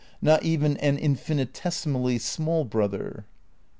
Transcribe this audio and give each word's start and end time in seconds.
Not 0.19 0.41
even 0.41 0.77
an 0.77 0.97
infinitesimally 0.97 2.17
small 2.17 2.65
brother." 2.65 3.25